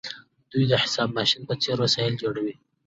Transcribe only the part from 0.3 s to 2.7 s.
دوی د حساب ماشین په څیر وسایل جوړوي.